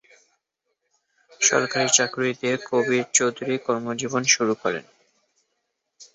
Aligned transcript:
সরকারি 1.41 1.89
চাকুরি 1.93 2.31
দিয়ে 2.33 2.55
কবীর 2.69 3.05
চৌধুরী 3.13 3.55
কর্মজীবন 3.57 4.23
শুরু 4.25 4.53
করেন। 4.55 4.85